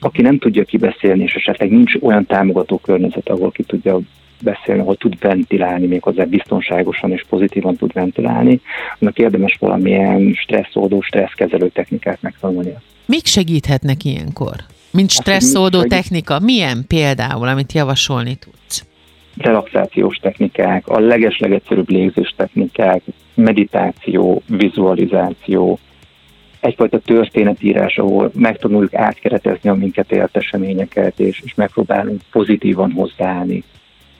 aki 0.00 0.22
nem 0.22 0.38
tudja 0.38 0.64
kibeszélni, 0.64 1.22
és 1.22 1.34
esetleg 1.34 1.70
nincs 1.70 1.94
olyan 2.00 2.26
támogató 2.26 2.78
környezet, 2.78 3.28
ahol 3.28 3.50
ki 3.50 3.62
tudja 3.62 4.00
beszélni, 4.42 4.80
ahol 4.80 4.96
tud 4.96 5.18
ventilálni, 5.20 5.86
még 5.86 6.02
hozzá 6.02 6.24
biztonságosan 6.24 7.12
és 7.12 7.24
pozitívan 7.28 7.76
tud 7.76 7.92
ventilálni, 7.92 8.60
annak 8.98 9.18
érdemes 9.18 9.56
valamilyen 9.60 10.32
stresszoldó, 10.32 11.00
stresszkezelő 11.00 11.68
technikát 11.68 12.22
megtanulni. 12.22 12.74
Mik 13.06 13.26
segíthetnek 13.26 14.04
ilyenkor? 14.04 14.54
Mint 14.90 15.10
stresszoldó 15.10 15.82
technika, 15.82 16.38
milyen 16.38 16.84
például, 16.88 17.48
amit 17.48 17.72
javasolni 17.72 18.34
tudsz? 18.34 18.63
Relaxációs 19.36 20.16
technikák, 20.16 20.88
a 20.88 20.98
legeslegegyszerűbb 20.98 21.90
légzés 21.90 22.34
technikák, 22.36 23.02
meditáció, 23.34 24.42
vizualizáció, 24.46 25.78
egyfajta 26.60 26.98
történetírás, 26.98 27.98
ahol 27.98 28.30
megtanuljuk 28.34 28.94
átkeretezni 28.94 29.68
a 29.68 29.74
minket 29.74 30.12
élt 30.12 30.36
eseményeket, 30.36 31.20
és, 31.20 31.40
és 31.44 31.54
megpróbálunk 31.54 32.20
pozitívan 32.30 32.92
hozzáállni 32.92 33.64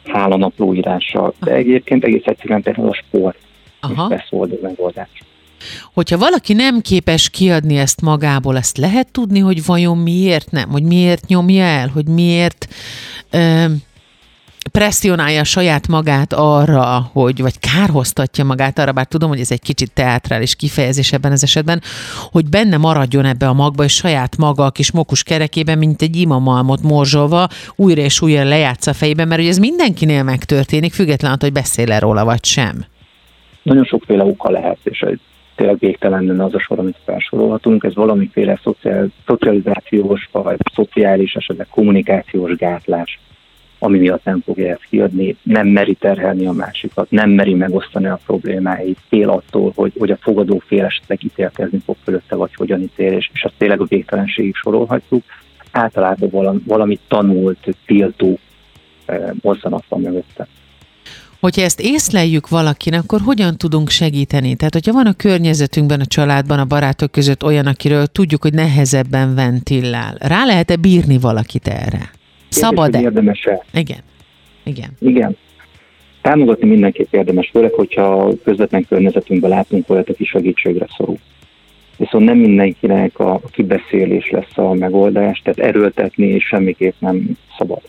hálanaplóírással. 0.05 1.35
De 1.41 1.53
egyébként 1.53 2.05
egész 2.05 2.25
egyszerűen 2.25 2.63
például 2.63 2.89
a 2.89 2.95
sport 2.95 3.39
Aha. 3.81 4.09
beszóldó 4.09 4.59
megoldás. 4.63 5.09
Hogyha 5.95 6.19
valaki 6.19 6.53
nem 6.53 6.81
képes 6.81 7.31
kiadni 7.31 7.77
ezt 7.77 8.01
magából, 8.01 8.57
ezt 8.57 8.77
lehet 8.77 9.13
tudni, 9.13 9.39
hogy 9.39 9.65
vajon 9.65 9.99
miért 9.99 10.51
nem, 10.51 10.69
hogy 10.69 10.83
miért 10.83 11.27
nyomja 11.27 11.65
el, 11.65 11.89
hogy 11.89 12.07
miért 12.07 12.67
ö, 13.31 13.65
presszionálja 14.73 15.45
saját 15.45 15.89
magát 15.89 16.33
arra, 16.33 17.11
hogy, 17.13 17.41
vagy 17.41 17.59
kárhoztatja 17.59 18.45
magát 18.45 18.79
arra, 18.79 18.93
bár 18.93 19.07
tudom, 19.07 19.29
hogy 19.29 19.41
ez 19.41 19.51
egy 19.51 19.61
kicsit 19.61 19.93
teátrális 19.93 20.57
kifejezés 20.57 21.13
ebben 21.13 21.33
az 21.33 21.43
esetben, 21.43 21.81
hogy 22.31 22.49
benne 22.49 22.77
maradjon 22.77 23.25
ebbe 23.25 23.49
a 23.49 23.53
magba, 23.53 23.85
és 23.85 23.93
saját 23.93 24.37
maga 24.37 24.65
a 24.65 24.71
kis 24.71 24.93
mokus 24.93 25.23
kerekében, 25.23 25.79
mint 25.79 26.03
egy 26.03 26.17
imamalmot 26.17 26.83
morzsolva, 26.83 27.49
újra 27.77 28.01
és 28.01 28.23
újra 28.23 28.45
lejátsza 28.45 28.91
a 28.91 28.95
fejében, 28.95 29.29
mert 29.29 29.41
hogy 29.41 29.51
ez 29.51 29.59
mindenkinél 29.59 30.23
megtörténik, 30.23 30.93
függetlenül, 30.93 31.37
hogy 31.41 31.53
beszél 31.53 31.93
-e 31.93 31.99
róla, 31.99 32.25
vagy 32.25 32.45
sem. 32.45 32.85
Nagyon 33.63 33.85
sokféle 33.85 34.25
oka 34.25 34.51
lehet, 34.51 34.79
és 34.83 35.05
tényleg 35.55 35.79
végtelen 35.79 36.25
lenne 36.25 36.45
az 36.45 36.55
a 36.55 36.61
sor, 36.61 36.79
amit 36.79 36.97
felsorolhatunk. 37.05 37.85
Ez 37.85 37.95
valamiféle 37.95 38.61
szociál, 38.63 39.09
szocializációs, 39.27 40.29
vagy 40.33 40.57
szociális, 40.75 41.35
esetleg 41.35 41.67
kommunikációs 41.71 42.57
gátlás 42.57 43.19
ami 43.85 43.99
miatt 43.99 44.25
nem 44.25 44.41
fogja 44.45 44.71
ezt 44.71 44.87
kiadni, 44.91 45.37
nem 45.43 45.67
meri 45.67 45.95
terhelni 45.95 46.47
a 46.47 46.53
másikat, 46.53 47.11
nem 47.11 47.31
meri 47.31 47.55
megosztani 47.55 48.07
a 48.07 48.21
problémáit, 48.27 48.99
fél 49.09 49.29
attól, 49.29 49.73
hogy, 49.75 49.93
hogy 49.99 50.11
a 50.11 50.19
fogadó 50.21 50.63
fél 50.67 50.85
esetleg 50.85 51.25
ítélkezni 51.25 51.79
fog 51.85 51.97
fölötte, 52.05 52.37
vagy 52.37 52.55
hogyan 52.55 52.81
ítél, 52.81 53.13
és, 53.13 53.31
és 53.33 53.45
azt 53.45 53.55
tényleg 53.59 53.81
a 53.81 53.85
végtelenségig 53.89 54.55
sorolhatjuk. 54.55 55.23
Általában 55.71 56.29
valami, 56.31 56.61
valami 56.67 56.99
tanult, 57.09 57.77
tiltó 57.87 58.39
eh, 59.07 59.31
mozzanat 59.41 59.85
van 59.89 60.01
mögötte. 60.01 60.47
Hogyha 61.41 61.63
ezt 61.63 61.81
észleljük 61.81 62.49
valakin, 62.49 62.95
akkor 62.95 63.21
hogyan 63.21 63.57
tudunk 63.57 63.89
segíteni? 63.89 64.55
Tehát, 64.55 64.73
hogyha 64.73 64.93
van 64.93 65.07
a 65.07 65.13
környezetünkben, 65.13 66.01
a 66.01 66.07
családban, 66.07 66.59
a 66.59 66.65
barátok 66.65 67.11
között 67.11 67.43
olyan, 67.43 67.67
akiről 67.67 68.07
tudjuk, 68.07 68.43
hogy 68.43 68.55
nehezebben 68.55 69.35
ventillál, 69.35 70.17
rá 70.19 70.45
lehet-e 70.45 70.77
bírni 70.77 71.19
valakit 71.19 71.69
erre? 71.69 72.11
Szabad-e? 72.55 73.01
Érdemes-e? 73.01 73.65
Igen. 73.73 73.99
Igen. 74.63 74.91
Igen. 74.99 75.37
Támogatni 76.21 76.69
mindenképp 76.69 77.15
érdemes, 77.15 77.51
főleg, 77.53 77.73
hogyha 77.73 78.33
közvetlen 78.45 78.87
környezetünkben 78.89 79.51
látunk 79.51 79.91
olyat, 79.91 80.09
aki 80.09 80.25
segítségre 80.25 80.87
szorul. 80.97 81.19
Viszont 81.97 82.25
nem 82.25 82.39
mindenkinek 82.39 83.19
a 83.19 83.41
kibeszélés 83.53 84.31
lesz 84.31 84.59
a 84.59 84.73
megoldás, 84.73 85.43
tehát 85.45 85.59
erőltetni 85.59 86.27
és 86.27 86.45
semmiképp 86.45 86.95
nem 86.99 87.39
szabad. 87.59 87.81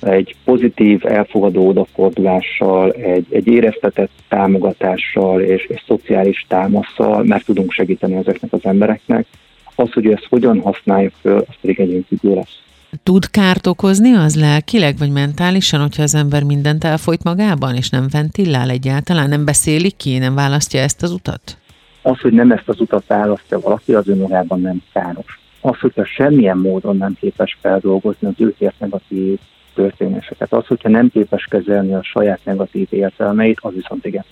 Egy 0.00 0.36
pozitív, 0.44 1.06
elfogadó 1.06 1.68
odafordulással, 1.68 2.92
egy, 2.92 3.26
egy 3.30 3.46
éreztetett 3.46 4.10
támogatással 4.28 5.40
és 5.40 5.64
egy 5.64 5.82
szociális 5.86 6.44
támaszsal 6.48 7.24
meg 7.24 7.42
tudunk 7.42 7.72
segíteni 7.72 8.14
ezeknek 8.14 8.52
az 8.52 8.64
embereknek. 8.64 9.26
Az, 9.74 9.92
hogy 9.92 10.06
ezt 10.06 10.26
hogyan 10.28 10.60
használjuk 10.60 11.12
föl, 11.20 11.38
az 11.38 11.54
pedig 11.60 11.80
egyénfüggő 11.80 12.34
lesz. 12.34 12.62
Tud 13.02 13.30
kárt 13.30 13.66
okozni 13.66 14.12
az 14.12 14.36
lelkileg 14.36 14.98
vagy 14.98 15.10
mentálisan, 15.10 15.80
hogyha 15.80 16.02
az 16.02 16.14
ember 16.14 16.42
mindent 16.42 16.84
elfolyt 16.84 17.24
magában, 17.24 17.74
és 17.74 17.90
nem 17.90 18.06
ventillál 18.10 18.70
egyáltalán, 18.70 19.28
nem 19.28 19.44
beszélik 19.44 19.96
ki, 19.96 20.18
nem 20.18 20.34
választja 20.34 20.80
ezt 20.80 21.02
az 21.02 21.10
utat? 21.12 21.58
Az, 22.02 22.20
hogy 22.20 22.32
nem 22.32 22.50
ezt 22.50 22.68
az 22.68 22.80
utat 22.80 23.06
választja 23.06 23.60
valaki, 23.60 23.94
az 23.94 24.08
önmagában 24.08 24.60
nem 24.60 24.82
káros. 24.92 25.40
Az, 25.60 25.78
hogyha 25.78 26.04
semmilyen 26.04 26.58
módon 26.58 26.96
nem 26.96 27.16
képes 27.20 27.58
feldolgozni 27.60 28.28
az 28.28 28.34
őkért 28.36 28.78
negatív 28.78 29.38
történéseket. 29.78 30.52
Az, 30.52 30.66
hogyha 30.66 30.88
nem 30.88 31.10
képes 31.10 31.46
kezelni 31.50 31.94
a 31.94 32.02
saját 32.02 32.40
negatív 32.44 32.86
érzelmeit, 32.90 33.58
az 33.60 33.72
viszont 33.74 34.04
igen. 34.04 34.24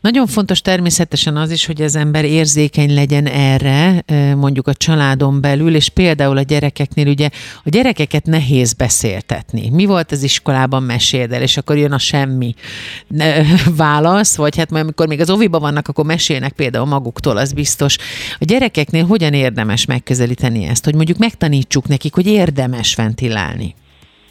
Nagyon 0.00 0.26
fontos 0.26 0.60
természetesen 0.60 1.36
az 1.36 1.50
is, 1.50 1.66
hogy 1.66 1.82
az 1.82 1.96
ember 1.96 2.24
érzékeny 2.24 2.94
legyen 2.94 3.26
erre, 3.26 4.04
mondjuk 4.34 4.68
a 4.68 4.74
családon 4.74 5.40
belül, 5.40 5.74
és 5.74 5.88
például 5.88 6.36
a 6.36 6.42
gyerekeknél 6.42 7.08
ugye 7.08 7.28
a 7.64 7.68
gyerekeket 7.68 8.26
nehéz 8.26 8.72
beszéltetni. 8.72 9.70
Mi 9.70 9.84
volt 9.84 10.12
az 10.12 10.22
iskolában 10.22 10.82
meséld 10.82 11.32
el, 11.32 11.42
és 11.42 11.56
akkor 11.56 11.76
jön 11.76 11.92
a 11.92 11.98
semmi 11.98 12.54
válasz, 13.76 14.36
vagy 14.36 14.56
hát 14.56 14.70
majd 14.70 14.82
amikor 14.82 15.06
még 15.06 15.20
az 15.20 15.30
oviban 15.30 15.60
vannak, 15.60 15.88
akkor 15.88 16.04
mesélnek 16.04 16.52
például 16.52 16.86
maguktól, 16.86 17.36
az 17.36 17.52
biztos. 17.52 17.96
A 18.38 18.44
gyerekeknél 18.44 19.04
hogyan 19.04 19.32
érdemes 19.32 19.86
megközelíteni 19.86 20.64
ezt, 20.64 20.84
hogy 20.84 20.94
mondjuk 20.94 21.18
megtanítsuk 21.18 21.88
nekik, 21.88 22.14
hogy 22.14 22.26
érdemes 22.26 22.94
ventilálni? 22.94 23.74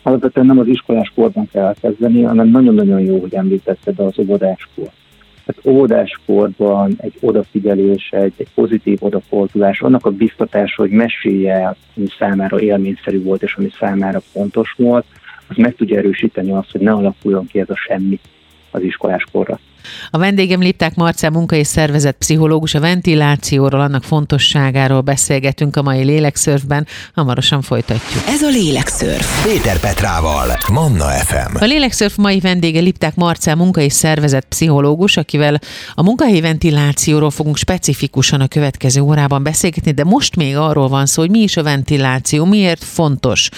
Alapvetően 0.04 0.46
nem 0.46 0.60
az 0.60 0.68
iskolás 0.68 1.12
korban 1.16 1.48
kell 1.52 1.76
kezdeni, 1.82 2.22
hanem 2.22 2.48
nagyon-nagyon 2.48 3.00
jó, 3.00 3.20
hogy 3.20 3.34
említetted 3.34 4.00
az 4.00 4.20
óvodáskor. 4.20 4.90
Tehát 5.46 5.66
óvodáskorban 5.66 6.94
egy 6.98 7.14
odafigyelés, 7.22 8.10
egy, 8.12 8.34
egy 8.38 8.48
pozitív 8.56 8.98
odafordulás, 9.02 9.82
annak 9.82 10.06
a 10.06 10.12
biztatása, 10.12 10.82
hogy 10.82 10.92
mesélje 10.92 11.54
el, 11.54 11.76
ami 11.96 12.08
számára 12.20 12.60
élményszerű 12.60 13.24
volt, 13.24 13.44
és 13.44 13.56
ami 13.56 13.70
számára 13.80 14.20
fontos 14.20 14.74
volt, 14.78 15.06
az 15.48 15.56
meg 15.56 15.76
tudja 15.76 15.98
erősíteni 15.98 16.52
azt, 16.52 16.72
hogy 16.72 16.82
ne 16.82 16.92
alakuljon 16.92 17.48
ki 17.48 17.60
ez 17.60 17.70
a 17.70 17.76
semmi 17.76 18.20
az 18.72 18.82
iskoláskorra. 18.82 19.60
A 20.12 20.18
vendégem 20.18 20.60
Lipták 20.60 20.96
Marcel 20.96 21.30
munka 21.30 21.56
és 21.56 21.68
szervezet 21.68 22.16
pszichológus, 22.16 22.74
a 22.74 22.80
ventilációról, 22.80 23.82
annak 23.82 24.04
fontosságáról 24.04 25.02
beszélgetünk 25.02 25.76
a 25.76 25.82
mai 25.82 26.04
Lélekszörfben, 26.04 26.88
hamarosan 27.16 27.62
folytatjuk. 27.62 28.24
Ez 28.28 28.42
a 28.42 28.50
Lélekszörf. 28.50 29.44
Péter 29.44 29.80
Petrával, 29.80 30.58
Manna 30.72 31.06
FM. 31.06 31.56
A 31.60 31.66
Lélekszörf 31.66 32.16
mai 32.16 32.40
vendége 32.40 32.80
Lipták 32.80 33.16
Marcel 33.16 33.56
munka 33.56 33.82
és 33.82 33.94
szervezet 33.94 34.46
pszichológus, 34.46 35.18
akivel 35.18 35.60
a 35.94 36.04
munkahelyi 36.04 36.42
ventilációról 36.42 37.32
fogunk 37.32 37.58
specifikusan 37.58 38.42
a 38.42 38.48
következő 38.48 39.02
órában 39.02 39.44
beszélgetni, 39.44 39.92
de 39.92 40.04
most 40.04 40.36
még 40.36 40.58
arról 40.58 40.88
van 40.88 41.06
szó, 41.06 41.22
hogy 41.22 41.32
mi 41.32 41.40
is 41.40 41.58
a 41.58 41.64
ventiláció, 41.64 42.46
miért 42.46 42.84
fontos, 42.84 43.50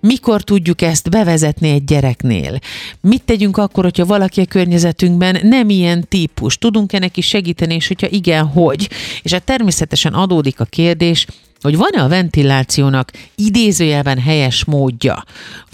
mikor 0.00 0.42
tudjuk 0.42 0.82
ezt 0.82 1.10
bevezetni 1.10 1.70
egy 1.70 1.84
gyereknél, 1.84 2.58
mit 3.00 3.22
tegyünk 3.22 3.56
akkor, 3.56 3.84
hogyha 3.84 4.04
valaki 4.04 4.40
a 4.40 4.44
környezetünkben 4.44 5.38
nem 5.42 5.65
nem 5.66 5.76
ilyen 5.76 6.04
típus? 6.08 6.58
Tudunk-e 6.58 6.98
neki 6.98 7.20
segíteni, 7.20 7.74
és 7.74 7.88
hogyha 7.88 8.06
igen, 8.10 8.44
hogy? 8.44 8.88
És 9.22 9.32
hát 9.32 9.44
természetesen 9.44 10.12
adódik 10.12 10.60
a 10.60 10.64
kérdés, 10.64 11.26
hogy 11.60 11.76
van-e 11.76 12.02
a 12.02 12.08
ventilációnak 12.08 13.10
idézőjelben 13.34 14.18
helyes 14.18 14.64
módja, 14.64 15.22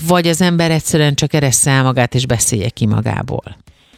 vagy 0.09 0.27
az 0.27 0.41
ember 0.43 0.71
egyszerűen 0.71 1.15
csak 1.15 1.35
eresse 1.35 1.83
magát 1.83 2.15
és 2.15 2.27
beszélje 2.27 2.69
ki 2.69 2.87
magából? 2.87 3.43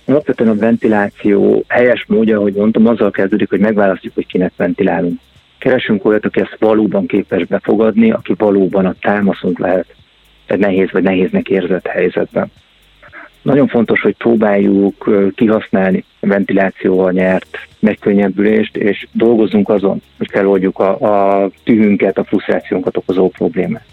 Alapvetően 0.06 0.50
a 0.50 0.54
ventiláció 0.54 1.64
helyes 1.68 2.04
módja, 2.08 2.38
ahogy 2.38 2.54
mondtam, 2.54 2.86
azzal 2.86 3.10
kezdődik, 3.10 3.48
hogy 3.48 3.60
megválasztjuk, 3.60 4.14
hogy 4.14 4.26
kinek 4.26 4.52
ventilálunk. 4.56 5.20
Keresünk 5.58 6.04
olyat, 6.04 6.24
aki 6.24 6.40
ezt 6.40 6.56
valóban 6.58 7.06
képes 7.06 7.44
befogadni, 7.44 8.10
aki 8.10 8.34
valóban 8.36 8.86
a 8.86 8.94
támaszunk 9.00 9.58
lehet 9.58 9.86
egy 10.46 10.58
nehéz 10.58 10.90
vagy 10.92 11.02
nehéznek 11.02 11.48
érzett 11.48 11.86
helyzetben. 11.86 12.50
Nagyon 13.44 13.68
fontos, 13.68 14.00
hogy 14.00 14.16
próbáljuk 14.16 15.10
kihasználni 15.34 16.04
a 16.20 16.26
ventilációval 16.26 17.12
nyert 17.12 17.56
megkönnyebbülést, 17.78 18.76
és 18.76 19.06
dolgozunk 19.12 19.68
azon, 19.68 20.02
hogy 20.18 20.28
feloldjuk 20.30 20.78
a, 20.78 20.90
a 21.00 21.50
tühünket, 21.64 22.18
a 22.18 22.24
frusztrációnkat 22.24 22.96
okozó 22.96 23.28
problémát. 23.28 23.84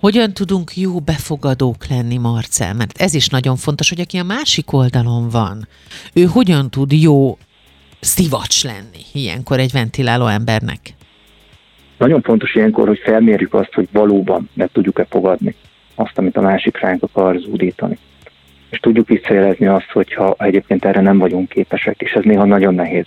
Hogyan 0.00 0.32
tudunk 0.32 0.76
jó 0.76 1.00
befogadók 1.00 1.86
lenni, 1.86 2.18
Marcel? 2.18 2.74
Mert 2.74 3.00
ez 3.00 3.14
is 3.14 3.28
nagyon 3.28 3.56
fontos, 3.56 3.88
hogy 3.88 4.00
aki 4.00 4.18
a 4.18 4.22
másik 4.24 4.72
oldalon 4.72 5.28
van, 5.28 5.68
ő 6.14 6.24
hogyan 6.24 6.70
tud 6.70 6.92
jó 6.92 7.38
szivacs 8.00 8.64
lenni 8.64 9.02
ilyenkor 9.12 9.58
egy 9.58 9.72
ventiláló 9.72 10.26
embernek? 10.26 10.78
Nagyon 11.98 12.22
fontos 12.22 12.54
ilyenkor, 12.54 12.88
hogy 12.88 13.00
felmérjük 13.04 13.54
azt, 13.54 13.72
hogy 13.72 13.88
valóban 13.92 14.48
meg 14.54 14.70
tudjuk-e 14.72 15.06
fogadni 15.08 15.54
azt, 15.94 16.18
amit 16.18 16.36
a 16.36 16.40
másik 16.40 16.78
ránk 16.78 17.02
akar 17.02 17.36
zúdítani 17.38 17.98
és 18.72 18.78
tudjuk 18.78 19.08
visszajelezni 19.08 19.66
azt, 19.66 19.90
hogyha 19.90 20.34
egyébként 20.38 20.84
erre 20.84 21.00
nem 21.00 21.18
vagyunk 21.18 21.48
képesek, 21.48 22.00
és 22.00 22.12
ez 22.12 22.24
néha 22.24 22.44
nagyon 22.44 22.74
nehéz. 22.74 23.06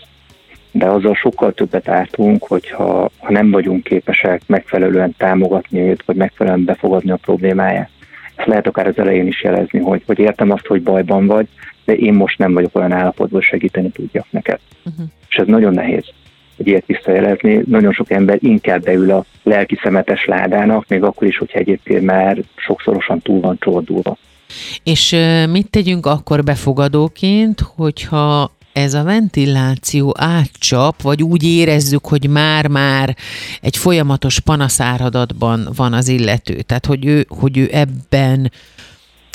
de 0.71 0.85
azzal 0.85 1.15
sokkal 1.15 1.53
többet 1.53 1.87
ártunk, 1.87 2.43
hogyha 2.43 3.09
ha 3.19 3.31
nem 3.31 3.51
vagyunk 3.51 3.83
képesek 3.83 4.41
megfelelően 4.47 5.15
támogatni 5.17 5.79
őt, 5.79 6.03
vagy 6.05 6.15
megfelelően 6.15 6.65
befogadni 6.65 7.11
a 7.11 7.15
problémáját. 7.15 7.89
Ezt 8.35 8.47
lehet 8.47 8.67
akár 8.67 8.87
az 8.87 8.97
elején 8.97 9.27
is 9.27 9.43
jelezni, 9.43 9.79
hogy, 9.79 10.03
hogy 10.05 10.19
értem 10.19 10.51
azt, 10.51 10.65
hogy 10.65 10.81
bajban 10.81 11.25
vagy, 11.25 11.47
de 11.85 11.93
én 11.93 12.13
most 12.13 12.37
nem 12.37 12.53
vagyok 12.53 12.75
olyan 12.75 12.91
állapotban, 12.91 13.39
hogy 13.39 13.49
segíteni 13.49 13.89
tudjak 13.89 14.25
neked. 14.29 14.59
Uh-huh. 14.85 15.05
És 15.29 15.35
ez 15.35 15.47
nagyon 15.47 15.73
nehéz, 15.73 16.05
hogy 16.57 16.67
ilyet 16.67 16.85
visszajelezni. 16.85 17.61
Nagyon 17.67 17.93
sok 17.93 18.11
ember 18.11 18.37
inkább 18.41 18.83
beül 18.83 19.11
a 19.11 19.25
lelki 19.43 19.79
szemetes 19.83 20.25
ládának, 20.25 20.87
még 20.87 21.03
akkor 21.03 21.27
is, 21.27 21.37
hogyha 21.37 21.59
egyébként 21.59 22.03
már 22.03 22.37
sokszorosan 22.55 23.19
túl 23.19 23.39
van 23.39 23.57
csordulva. 23.59 24.17
És 24.83 25.15
mit 25.49 25.69
tegyünk 25.69 26.05
akkor 26.05 26.43
befogadóként, 26.43 27.59
hogyha 27.59 28.51
ez 28.73 28.93
a 28.93 29.03
ventiláció 29.03 30.13
átcsap, 30.17 31.01
vagy 31.01 31.23
úgy 31.23 31.43
érezzük, 31.43 32.05
hogy 32.05 32.29
már-már 32.29 33.15
egy 33.61 33.77
folyamatos 33.77 34.39
panaszáradatban 34.39 35.67
van 35.75 35.93
az 35.93 36.07
illető. 36.07 36.61
Tehát, 36.61 36.85
hogy 36.85 37.05
ő, 37.05 37.25
hogy 37.27 37.57
ő 37.57 37.69
ebben 37.71 38.51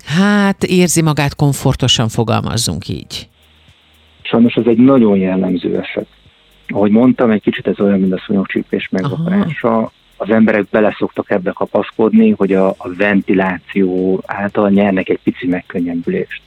hát 0.04 0.64
érzi 0.64 1.02
magát 1.02 1.34
komfortosan, 1.34 2.08
fogalmazzunk 2.08 2.88
így. 2.88 3.28
Sajnos 4.22 4.54
ez 4.54 4.66
egy 4.66 4.78
nagyon 4.78 5.16
jellemző 5.16 5.78
eset. 5.78 6.06
Ahogy 6.68 6.90
mondtam, 6.90 7.30
egy 7.30 7.42
kicsit 7.42 7.66
ez 7.66 7.80
olyan, 7.80 8.00
mint 8.00 8.12
a 8.12 8.22
szúnyogcsípés 8.26 8.88
megvakarása. 8.90 9.92
Az 10.20 10.30
emberek 10.30 10.64
beleszoktak 10.70 11.30
ebbe 11.30 11.50
kapaszkodni, 11.50 12.30
hogy 12.30 12.52
a, 12.52 12.68
a 12.68 12.94
ventiláció 12.96 14.20
által 14.26 14.70
nyernek 14.70 15.08
egy 15.08 15.20
pici 15.22 15.46
megkönnyebbülést 15.46 16.42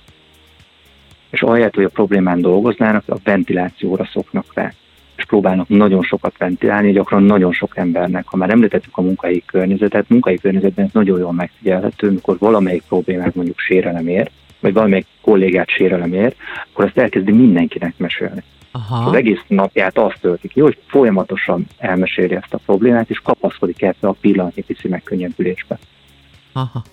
és 1.34 1.42
ahelyett, 1.42 1.76
hogy 1.76 1.84
a 1.84 1.90
problémán 1.90 2.42
dolgoznának, 2.42 3.04
a 3.08 3.18
ventilációra 3.24 4.10
szoknak 4.14 4.46
rá 4.54 4.74
és 5.16 5.26
próbálnak 5.26 5.68
nagyon 5.68 6.04
sokat 6.04 6.38
ventilálni, 6.38 6.92
gyakran 6.92 7.24
nagyon 7.24 7.54
sok 7.54 7.78
embernek. 7.78 8.28
Ha 8.28 8.38
már 8.38 8.50
említettük 8.50 8.98
a 8.98 9.02
munkahelyi 9.02 9.44
környezetet, 9.46 10.10
munkahelyi 10.10 10.40
környezetben 10.40 10.86
ez 10.86 10.92
nagyon 10.92 11.20
jól 11.20 11.34
megfigyelhető, 11.34 12.08
amikor 12.08 12.38
valamelyik 12.38 12.84
problémát 12.88 13.36
mondjuk 13.36 13.60
sérelem 13.60 14.08
ér, 14.08 14.30
vagy 14.60 14.74
valamelyik 14.74 15.06
kollégát 15.22 15.70
sérelem 15.70 16.14
ér, 16.14 16.36
akkor 16.72 16.86
azt 16.86 16.98
elkezdi 16.98 17.32
mindenkinek 17.32 17.94
mesélni. 17.98 18.44
Aha. 18.76 19.10
Az 19.10 19.16
egész 19.16 19.42
napját 19.48 19.98
azt 19.98 20.18
tölti 20.22 20.48
ki, 20.48 20.60
hogy 20.60 20.78
folyamatosan 20.88 21.68
elmeséli 21.78 22.36
ezt 22.36 22.54
a 22.54 22.60
problémát, 22.66 23.10
és 23.10 23.20
kapaszkodik 23.20 23.82
ebbe 23.82 24.08
a 24.08 24.16
pillanatnyi 24.22 24.62
pici 24.62 24.88
megkönnyebbülésbe. 24.88 25.80
Aha. 26.54 26.84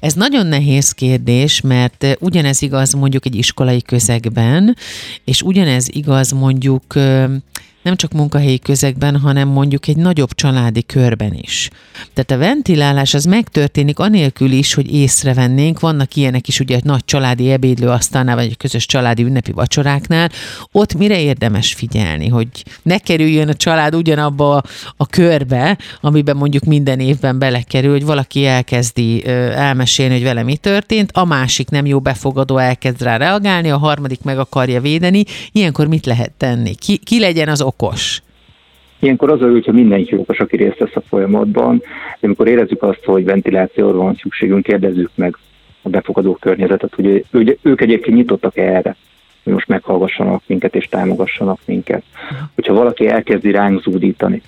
Ez 0.00 0.14
nagyon 0.14 0.46
nehéz 0.46 0.92
kérdés, 0.92 1.60
mert 1.60 2.16
ugyanez 2.20 2.62
igaz 2.62 2.92
mondjuk 2.92 3.26
egy 3.26 3.34
iskolai 3.34 3.82
közegben, 3.82 4.76
és 5.24 5.42
ugyanez 5.42 5.88
igaz 5.92 6.32
mondjuk 6.32 6.84
nem 7.82 7.96
csak 7.96 8.12
munkahelyi 8.12 8.58
közegben, 8.58 9.18
hanem 9.18 9.48
mondjuk 9.48 9.88
egy 9.88 9.96
nagyobb 9.96 10.34
családi 10.34 10.82
körben 10.82 11.34
is. 11.34 11.70
Tehát 12.14 12.30
a 12.30 12.46
ventilálás 12.46 13.14
az 13.14 13.24
megtörténik 13.24 13.98
anélkül 13.98 14.50
is, 14.50 14.74
hogy 14.74 14.94
észrevennénk, 14.94 15.80
vannak 15.80 16.16
ilyenek 16.16 16.48
is 16.48 16.60
ugye 16.60 16.76
egy 16.76 16.84
nagy 16.84 17.04
családi 17.04 17.50
ebédlőasztalnál, 17.50 18.34
vagy 18.34 18.44
egy 18.44 18.56
közös 18.56 18.86
családi 18.86 19.22
ünnepi 19.22 19.52
vacsoráknál, 19.52 20.30
ott 20.72 20.94
mire 20.94 21.20
érdemes 21.20 21.72
figyelni, 21.72 22.28
hogy 22.28 22.48
ne 22.82 22.98
kerüljön 22.98 23.48
a 23.48 23.54
család 23.54 23.94
ugyanabba 23.94 24.56
a, 24.56 24.62
a 24.96 25.06
körbe, 25.06 25.78
amiben 26.00 26.36
mondjuk 26.36 26.64
minden 26.64 27.00
évben 27.00 27.38
belekerül, 27.38 27.90
hogy 27.90 28.04
valaki 28.04 28.46
elkezdi 28.46 29.26
elmesélni, 29.26 30.14
hogy 30.14 30.22
vele 30.22 30.42
mi 30.42 30.56
történt, 30.56 31.10
a 31.12 31.24
másik 31.24 31.68
nem 31.68 31.86
jó 31.86 32.00
befogadó 32.00 32.56
elkezd 32.58 33.02
rá 33.02 33.16
reagálni, 33.16 33.70
a 33.70 33.78
harmadik 33.78 34.22
meg 34.22 34.38
akarja 34.38 34.80
védeni, 34.80 35.24
ilyenkor 35.52 35.86
mit 35.86 36.06
lehet 36.06 36.32
tenni? 36.36 36.74
Ki, 36.74 36.96
ki 36.96 37.18
legyen 37.20 37.48
az 37.48 37.60
okos? 37.72 38.22
Ilyenkor 38.98 39.30
az 39.30 39.42
a 39.42 39.50
hogyha 39.50 39.72
mindenki 39.72 40.16
okos, 40.16 40.38
aki 40.38 40.56
részt 40.56 40.78
vesz 40.78 40.96
a 40.96 41.00
folyamatban, 41.00 41.78
de 42.20 42.26
amikor 42.26 42.48
érezzük 42.48 42.82
azt, 42.82 43.04
hogy 43.04 43.24
ventilációra 43.24 43.96
van 43.96 44.14
szükségünk, 44.14 44.62
kérdezzük 44.62 45.10
meg 45.14 45.36
a 45.82 45.88
befogadó 45.88 46.36
környezetet, 46.40 46.94
hogy 46.94 47.24
ő, 47.30 47.58
ők 47.62 47.80
egyébként 47.80 48.16
nyitottak 48.16 48.56
erre, 48.56 48.96
hogy 49.42 49.52
most 49.52 49.68
meghallgassanak 49.68 50.42
minket 50.46 50.74
és 50.74 50.86
támogassanak 50.86 51.58
minket. 51.64 52.02
Hogyha 52.54 52.74
valaki 52.74 53.08
elkezdi 53.08 53.50
ránk 53.50 53.82
zúdítani 53.82 54.42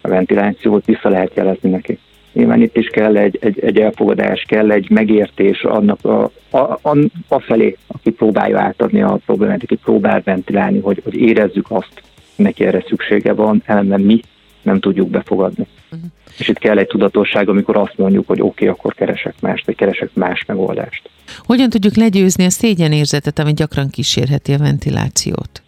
a 0.00 0.08
ventilációt, 0.08 0.84
vissza 0.84 1.08
lehet 1.08 1.34
jelezni 1.34 1.70
neki. 1.70 1.98
Nyilván 2.32 2.62
itt 2.62 2.76
is 2.76 2.86
kell 2.86 3.16
egy, 3.16 3.38
egy, 3.40 3.60
egy 3.60 3.78
elfogadás, 3.78 4.44
kell 4.48 4.70
egy 4.70 4.90
megértés 4.90 5.62
annak 5.62 6.04
a, 6.04 6.30
a, 6.50 6.58
a, 6.58 6.96
a 7.28 7.40
felé, 7.40 7.76
aki 7.86 8.10
próbálja 8.10 8.60
átadni 8.60 9.02
a 9.02 9.18
problémát, 9.26 9.62
aki 9.62 9.76
próbál 9.76 10.22
ventilálni, 10.24 10.80
hogy, 10.80 11.00
hogy 11.04 11.14
érezzük 11.14 11.66
azt, 11.68 12.02
neki 12.38 12.64
erre 12.64 12.84
szüksége 12.88 13.32
van, 13.32 13.62
ellenben 13.64 14.00
mi 14.00 14.20
nem 14.62 14.80
tudjuk 14.80 15.08
befogadni. 15.08 15.66
Uh-huh. 15.90 16.10
És 16.38 16.48
itt 16.48 16.58
kell 16.58 16.78
egy 16.78 16.86
tudatosság, 16.86 17.48
amikor 17.48 17.76
azt 17.76 17.96
mondjuk, 17.96 18.26
hogy 18.26 18.40
oké, 18.40 18.48
okay, 18.48 18.68
akkor 18.68 18.94
keresek 18.94 19.34
mást, 19.40 19.66
vagy 19.66 19.74
keresek 19.74 20.10
más 20.14 20.44
megoldást. 20.44 21.10
Hogyan 21.46 21.70
tudjuk 21.70 21.94
legyőzni 21.94 22.44
a 22.44 22.50
szégyenérzetet, 22.50 23.38
ami 23.38 23.52
gyakran 23.52 23.88
kísérheti 23.88 24.52
a 24.52 24.58
ventilációt? 24.58 25.62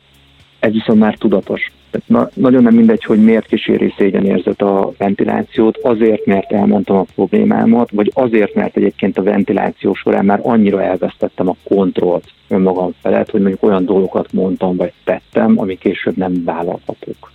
Ez 0.59 0.73
viszont 0.73 0.99
már 0.99 1.15
tudatos. 1.15 1.73
Tehát 1.91 2.09
na, 2.09 2.43
nagyon 2.43 2.63
nem 2.63 2.75
mindegy, 2.75 3.05
hogy 3.05 3.23
miért 3.23 3.47
kíséri 3.47 3.95
szégyenérzet 3.97 4.61
a 4.61 4.93
ventilációt, 4.99 5.77
azért, 5.77 6.27
mert 6.27 6.53
elmondtam 6.53 6.97
a 6.97 7.07
problémámat, 7.15 7.91
vagy 7.91 8.11
azért, 8.15 8.55
mert 8.55 8.77
egyébként 8.77 9.19
a 9.19 9.23
ventiláció 9.23 9.95
során 9.95 10.25
már 10.25 10.41
annyira 10.43 10.83
elvesztettem 10.83 11.49
a 11.49 11.57
kontrollt 11.63 12.33
önmagam 12.51 12.95
felett, 13.03 13.31
hogy 13.31 13.41
mondjuk 13.41 13.63
olyan 13.63 13.85
dolgokat 13.85 14.33
mondtam, 14.33 14.77
vagy 14.77 14.93
tettem, 15.05 15.59
ami 15.59 15.79
később 15.79 16.17
nem 16.17 16.45
vállalhatók. 16.45 17.31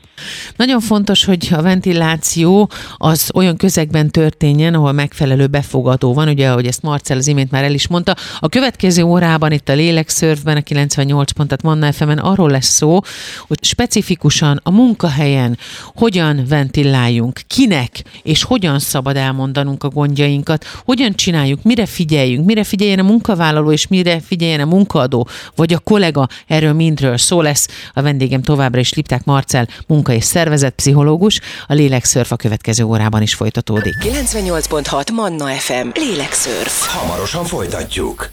Nagyon 0.55 0.79
fontos, 0.79 1.25
hogy 1.25 1.47
a 1.51 1.61
ventiláció 1.61 2.69
az 2.97 3.31
olyan 3.33 3.57
közegben 3.57 4.09
történjen, 4.09 4.73
ahol 4.73 4.91
megfelelő 4.91 5.47
befogadó 5.47 6.13
van, 6.13 6.27
ugye, 6.27 6.49
ahogy 6.49 6.65
ezt 6.65 6.81
Marcel 6.81 7.17
az 7.17 7.27
imént 7.27 7.51
már 7.51 7.63
el 7.63 7.73
is 7.73 7.87
mondta. 7.87 8.15
A 8.39 8.49
következő 8.49 9.03
órában 9.03 9.51
itt 9.51 9.69
a 9.69 9.73
Lélekszörfben, 9.73 10.57
a 10.57 10.61
98 10.61 11.31
pontat 11.31 11.61
Manna 11.61 11.91
fm 11.91 12.11
arról 12.17 12.49
lesz 12.49 12.65
szó, 12.65 12.99
hogy 13.47 13.63
specifikusan 13.63 14.59
a 14.63 14.71
munkahelyen 14.71 15.57
hogyan 15.95 16.45
ventiláljunk, 16.49 17.39
kinek 17.47 18.03
és 18.23 18.43
hogyan 18.43 18.79
szabad 18.79 19.15
elmondanunk 19.15 19.83
a 19.83 19.89
gondjainkat, 19.89 20.65
hogyan 20.85 21.13
csináljuk, 21.13 21.63
mire 21.63 21.85
figyeljünk, 21.85 22.45
mire 22.45 22.63
figyeljen 22.63 22.99
a 22.99 23.03
munkavállaló 23.03 23.71
és 23.71 23.87
mire 23.87 24.19
figyeljen 24.19 24.59
a 24.59 24.65
munkaadó, 25.05 25.27
vagy 25.55 25.73
a 25.73 25.79
kollega, 25.79 26.27
erről 26.47 26.73
mindről 26.73 27.17
szó 27.17 27.41
lesz. 27.41 27.67
A 27.93 28.01
vendégem 28.01 28.41
továbbra 28.41 28.79
is 28.79 28.93
Lipták 28.93 29.23
Marcel, 29.23 29.67
munka 29.87 29.93
munka- 29.95 30.13
és 30.13 30.23
szervezetpszichológus, 30.23 31.39
a 31.67 31.73
Lélekszörf 31.73 32.31
a 32.31 32.35
következő 32.35 32.83
órában 32.83 33.21
is 33.21 33.33
folytatódik. 33.33 33.93
98.6 34.01 35.11
Manna 35.11 35.47
FM. 35.47 35.87
Lélekszörf. 35.93 36.85
Hamarosan 36.87 37.45
folytatjuk. 37.45 38.29